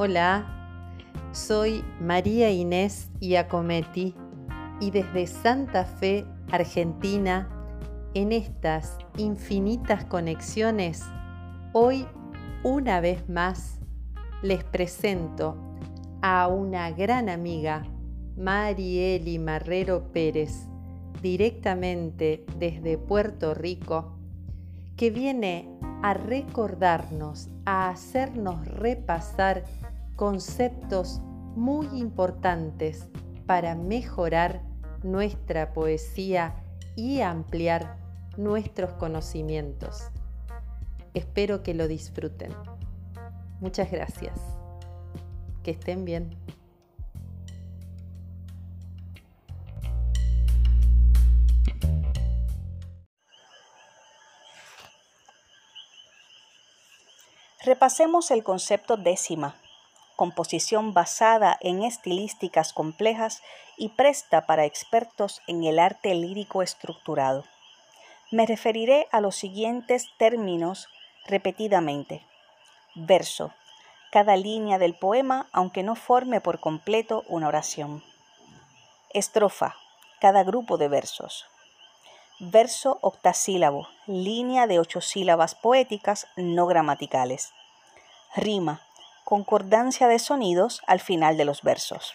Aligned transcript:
Hola, 0.00 0.46
soy 1.32 1.82
María 2.00 2.52
Inés 2.52 3.10
Iacometi 3.18 4.14
y 4.80 4.92
desde 4.92 5.26
Santa 5.26 5.84
Fe, 5.84 6.24
Argentina, 6.52 7.48
en 8.14 8.30
estas 8.30 8.96
infinitas 9.16 10.04
conexiones, 10.04 11.02
hoy 11.72 12.06
una 12.62 13.00
vez 13.00 13.28
más 13.28 13.80
les 14.40 14.62
presento 14.62 15.56
a 16.22 16.46
una 16.46 16.92
gran 16.92 17.28
amiga, 17.28 17.82
Marieli 18.36 19.40
Marrero 19.40 20.12
Pérez, 20.12 20.68
directamente 21.22 22.46
desde 22.56 22.98
Puerto 22.98 23.52
Rico, 23.52 24.16
que 24.98 25.10
viene 25.10 25.72
a 26.02 26.12
recordarnos, 26.12 27.48
a 27.64 27.88
hacernos 27.88 28.66
repasar 28.66 29.64
conceptos 30.16 31.20
muy 31.54 31.86
importantes 31.98 33.08
para 33.46 33.76
mejorar 33.76 34.60
nuestra 35.04 35.72
poesía 35.72 36.56
y 36.96 37.20
ampliar 37.20 37.96
nuestros 38.36 38.92
conocimientos. 38.94 40.10
Espero 41.14 41.62
que 41.62 41.74
lo 41.74 41.86
disfruten. 41.86 42.52
Muchas 43.60 43.92
gracias. 43.92 44.36
Que 45.62 45.70
estén 45.70 46.04
bien. 46.04 46.36
Repasemos 57.64 58.30
el 58.30 58.44
concepto 58.44 58.96
décima 58.96 59.56
composición 60.18 60.94
basada 60.94 61.56
en 61.60 61.84
estilísticas 61.84 62.72
complejas 62.72 63.40
y 63.76 63.90
presta 63.90 64.46
para 64.46 64.64
expertos 64.64 65.42
en 65.46 65.62
el 65.62 65.78
arte 65.78 66.12
lírico 66.12 66.60
estructurado. 66.60 67.44
Me 68.32 68.44
referiré 68.44 69.06
a 69.12 69.20
los 69.20 69.36
siguientes 69.36 70.08
términos 70.18 70.88
repetidamente. 71.28 72.26
Verso. 72.96 73.52
Cada 74.10 74.34
línea 74.34 74.78
del 74.78 74.94
poema, 74.94 75.46
aunque 75.52 75.84
no 75.84 75.94
forme 75.94 76.40
por 76.40 76.58
completo 76.58 77.22
una 77.28 77.46
oración. 77.46 78.02
Estrofa. 79.14 79.76
Cada 80.20 80.42
grupo 80.42 80.78
de 80.78 80.88
versos. 80.88 81.46
Verso 82.40 82.98
octasílabo. 83.00 83.88
Línea 84.06 84.68
de 84.68 84.78
ocho 84.78 85.00
sílabas 85.00 85.56
poéticas 85.56 86.28
no 86.36 86.66
gramaticales. 86.66 87.52
Rima 88.36 88.80
concordancia 89.24 90.08
de 90.08 90.20
sonidos 90.20 90.80
al 90.86 91.00
final 91.00 91.36
de 91.36 91.44
los 91.44 91.62
versos. 91.62 92.14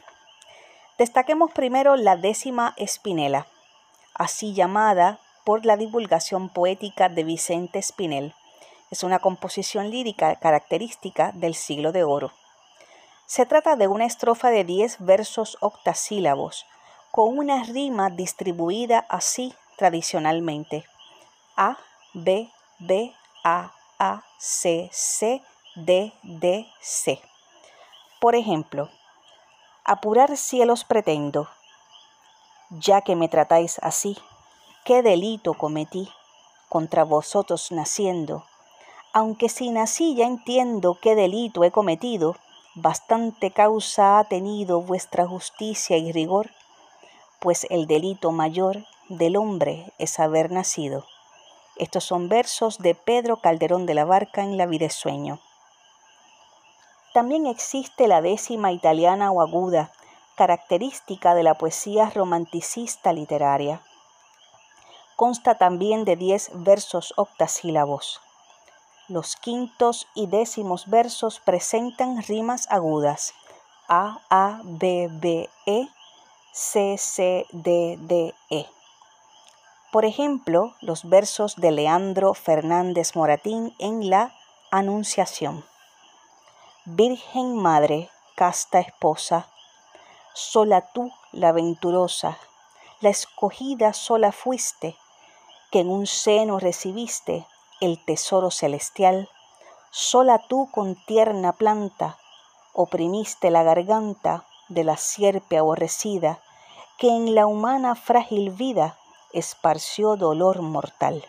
Destaquemos 0.98 1.52
primero 1.52 1.96
la 1.96 2.16
décima 2.16 2.74
espinela, 2.78 3.46
así 4.16 4.54
llamada 4.54 5.20
por 5.44 5.64
la 5.64 5.78
divulgación 5.78 6.50
poética 6.50 7.10
de 7.10 7.24
Vicente 7.24 7.78
Espinel. 7.78 8.34
Es 8.90 9.04
una 9.04 9.20
composición 9.20 9.92
lírica 9.92 10.38
característica 10.38 11.34
del 11.34 11.54
siglo 11.54 11.92
de 11.92 12.04
oro. 12.04 12.32
Se 13.28 13.46
trata 13.46 13.76
de 13.76 13.88
una 13.88 14.06
estrofa 14.06 14.50
de 14.50 14.64
10 14.64 15.06
versos 15.06 15.58
octasílabos, 15.60 16.66
con 17.12 17.38
una 17.38 17.64
rima 17.64 18.10
distribuida 18.10 19.06
así 19.08 19.54
tradicionalmente. 19.78 20.86
A, 21.56 21.78
B, 22.14 22.52
B, 22.80 23.14
A, 23.44 23.72
A, 24.00 24.24
C, 24.38 24.90
C, 24.92 25.42
DDC. 25.76 27.20
Por 28.20 28.36
ejemplo, 28.36 28.90
apurar 29.84 30.38
cielos 30.38 30.84
pretendo, 30.84 31.50
ya 32.70 33.02
que 33.02 33.16
me 33.16 33.28
tratáis 33.28 33.80
así, 33.80 34.18
¿qué 34.86 35.02
delito 35.02 35.54
cometí 35.54 36.10
contra 36.70 37.04
vosotros 37.04 37.72
naciendo? 37.72 38.46
Aunque 39.12 39.50
si 39.50 39.70
nací 39.70 40.16
ya 40.16 40.26
entiendo 40.26 40.98
qué 41.02 41.16
delito 41.16 41.64
he 41.64 41.72
cometido, 41.72 42.36
bastante 42.76 43.52
causa 43.52 44.20
ha 44.20 44.24
tenido 44.24 44.82
vuestra 44.82 45.28
justicia 45.28 45.98
y 45.98 46.12
rigor, 46.12 46.50
pues 47.40 47.68
el 47.70 47.88
delito 47.88 48.32
mayor 48.32 48.86
del 49.18 49.38
hombre 49.38 49.94
es 49.98 50.20
haber 50.20 50.52
nacido. 50.52 51.06
Estos 51.76 52.04
son 52.04 52.30
versos 52.30 52.78
de 52.80 52.96
Pedro 52.96 53.38
Calderón 53.38 53.86
de 53.86 53.94
la 53.94 54.06
Barca 54.06 54.42
en 54.42 54.58
La 54.58 54.66
vida 54.66 54.90
sueño. 54.90 55.40
También 57.14 57.46
existe 57.46 58.08
la 58.08 58.22
décima 58.22 58.72
italiana 58.72 59.32
o 59.32 59.42
aguda, 59.42 59.92
característica 60.36 61.36
de 61.36 61.44
la 61.44 61.56
poesía 61.56 62.10
romanticista 62.10 63.14
literaria. 63.14 63.82
Consta 65.16 65.56
también 65.56 66.06
de 66.06 66.16
diez 66.16 66.50
versos 66.54 67.14
octasílabos. 67.18 68.20
Los 69.08 69.36
quintos 69.36 70.08
y 70.16 70.28
décimos 70.28 70.88
versos 70.88 71.40
presentan 71.40 72.24
rimas 72.24 72.68
agudas 72.72 73.34
A, 73.88 74.22
A, 74.30 74.62
B, 74.64 75.10
B, 75.12 75.50
E, 75.68 75.88
C, 76.52 76.98
C, 76.98 77.46
D, 77.52 77.98
D, 78.00 78.34
E. 78.50 78.66
Por 79.94 80.06
ejemplo, 80.06 80.74
los 80.82 81.08
versos 81.08 81.56
de 81.58 81.70
Leandro 81.70 82.34
Fernández 82.34 83.16
Moratín 83.16 83.76
en 83.78 84.10
La 84.10 84.34
Anunciación. 84.72 85.64
Virgen 86.86 87.56
Madre, 87.56 88.10
casta 88.34 88.80
esposa, 88.80 89.46
sola 90.34 90.82
tú 90.82 91.12
la 91.32 91.52
venturosa, 91.52 92.40
la 93.02 93.10
escogida 93.10 93.94
sola 93.94 94.32
fuiste, 94.32 94.98
que 95.70 95.82
en 95.82 95.92
un 95.92 96.08
seno 96.08 96.58
recibiste 96.58 97.46
el 97.80 98.04
tesoro 98.04 98.50
celestial, 98.50 99.30
sola 99.92 100.40
tú 100.40 100.70
con 100.72 100.96
tierna 101.06 101.54
planta 101.54 102.18
oprimiste 102.74 103.52
la 103.52 103.62
garganta 103.62 104.48
de 104.70 104.86
la 104.86 104.98
sierpe 104.98 105.60
aborrecida, 105.60 106.40
que 106.98 107.10
en 107.10 107.36
la 107.36 107.46
humana 107.46 107.94
frágil 107.94 108.50
vida 108.50 108.98
esparció 109.34 110.16
dolor 110.16 110.62
mortal. 110.62 111.26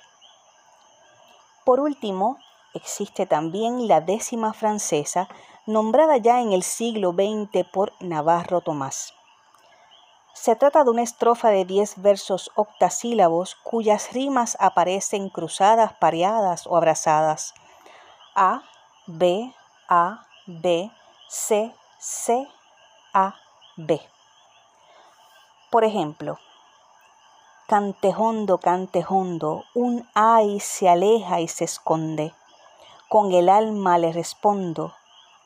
Por 1.65 1.81
último, 1.81 2.38
existe 2.75 3.26
también 3.26 3.88
la 3.88 4.00
décima 4.00 4.53
francesa, 4.53 5.28
nombrada 5.66 6.19
ya 6.19 6.41
en 6.41 6.53
el 6.53 6.62
siglo 6.62 7.12
XX 7.12 7.66
por 7.72 7.92
Navarro 8.00 8.60
Tomás. 8.60 9.15
Se 10.34 10.56
trata 10.56 10.84
de 10.84 10.91
una 10.91 11.03
estrofa 11.03 11.48
de 11.48 11.65
diez 11.65 12.03
versos 12.03 12.50
octasílabos 12.56 13.54
cuyas 13.54 14.12
rimas 14.12 14.56
aparecen 14.60 15.31
cruzadas, 15.31 15.94
pareadas 15.94 16.66
o 16.66 16.76
abrazadas. 16.76 17.54
A, 18.34 18.62
B, 19.06 19.54
A, 19.88 20.26
B, 20.47 20.91
C, 21.28 21.72
C, 21.98 22.48
A, 23.12 23.36
B. 23.76 24.00
Por 25.71 25.84
ejemplo, 25.84 26.38
cantejondo, 27.67 28.59
cantejondo, 28.59 29.65
un 29.75 30.09
ay 30.15 30.61
se 30.61 30.89
aleja 30.89 31.41
y 31.41 31.49
se 31.49 31.65
esconde 31.65 32.35
con 33.15 33.33
el 33.33 33.49
alma 33.49 33.97
le 33.97 34.13
respondo, 34.13 34.93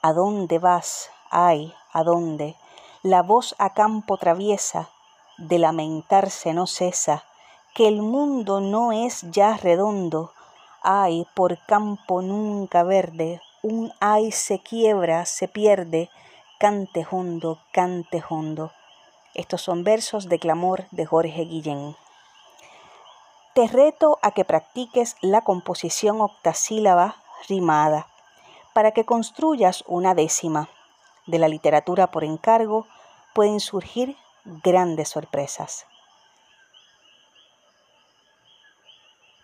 ¿a 0.00 0.14
dónde 0.14 0.58
vas? 0.58 1.10
Ay, 1.30 1.74
¿a 1.92 2.02
dónde? 2.02 2.56
La 3.02 3.22
voz 3.22 3.54
a 3.58 3.74
campo 3.74 4.16
traviesa, 4.16 4.88
de 5.36 5.58
lamentarse 5.58 6.54
no 6.54 6.66
cesa, 6.66 7.24
que 7.74 7.86
el 7.88 8.00
mundo 8.00 8.62
no 8.62 8.92
es 8.92 9.20
ya 9.32 9.58
redondo, 9.58 10.32
ay, 10.82 11.26
por 11.34 11.58
campo 11.66 12.22
nunca 12.22 12.84
verde, 12.84 13.42
un 13.62 13.92
ay 14.00 14.32
se 14.32 14.60
quiebra, 14.60 15.26
se 15.26 15.46
pierde, 15.46 16.08
cante 16.58 17.06
hondo, 17.10 17.58
cante 17.70 18.24
hondo. 18.26 18.72
Estos 19.34 19.60
son 19.60 19.84
versos 19.84 20.30
de 20.30 20.38
clamor 20.38 20.86
de 20.90 21.04
Jorge 21.04 21.42
Guillén. 21.42 21.94
Te 23.58 23.66
reto 23.66 24.20
a 24.22 24.30
que 24.30 24.44
practiques 24.44 25.16
la 25.20 25.40
composición 25.40 26.20
octasílaba 26.20 27.16
rimada, 27.48 28.06
para 28.72 28.92
que 28.92 29.04
construyas 29.04 29.82
una 29.88 30.14
décima. 30.14 30.68
De 31.26 31.40
la 31.40 31.48
literatura 31.48 32.12
por 32.12 32.22
encargo 32.22 32.86
pueden 33.34 33.58
surgir 33.58 34.16
grandes 34.44 35.08
sorpresas. 35.08 35.86